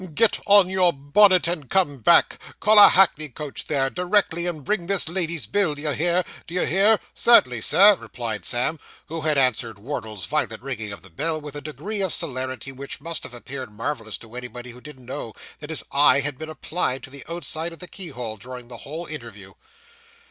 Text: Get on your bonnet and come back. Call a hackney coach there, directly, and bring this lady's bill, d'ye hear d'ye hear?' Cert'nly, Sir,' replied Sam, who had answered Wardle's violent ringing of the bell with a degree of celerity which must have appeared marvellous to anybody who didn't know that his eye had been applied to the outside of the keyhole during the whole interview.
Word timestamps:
Get 0.15 0.39
on 0.47 0.67
your 0.67 0.91
bonnet 0.93 1.47
and 1.47 1.69
come 1.69 1.99
back. 1.99 2.39
Call 2.59 2.79
a 2.79 2.89
hackney 2.89 3.29
coach 3.29 3.65
there, 3.67 3.87
directly, 3.91 4.47
and 4.47 4.63
bring 4.65 4.87
this 4.87 5.07
lady's 5.07 5.45
bill, 5.45 5.75
d'ye 5.75 5.93
hear 5.93 6.23
d'ye 6.47 6.65
hear?' 6.65 6.99
Cert'nly, 7.13 7.61
Sir,' 7.61 7.93
replied 7.97 8.43
Sam, 8.43 8.79
who 9.09 9.21
had 9.21 9.37
answered 9.37 9.77
Wardle's 9.77 10.25
violent 10.25 10.63
ringing 10.63 10.91
of 10.91 11.03
the 11.03 11.11
bell 11.11 11.39
with 11.39 11.55
a 11.55 11.61
degree 11.61 12.01
of 12.01 12.13
celerity 12.13 12.71
which 12.71 12.99
must 12.99 13.21
have 13.21 13.35
appeared 13.35 13.71
marvellous 13.71 14.17
to 14.17 14.35
anybody 14.35 14.71
who 14.71 14.81
didn't 14.81 15.05
know 15.05 15.33
that 15.59 15.69
his 15.69 15.83
eye 15.91 16.21
had 16.21 16.39
been 16.39 16.49
applied 16.49 17.03
to 17.03 17.11
the 17.11 17.23
outside 17.29 17.71
of 17.71 17.77
the 17.77 17.87
keyhole 17.87 18.37
during 18.37 18.69
the 18.69 18.77
whole 18.77 19.05
interview. 19.05 19.53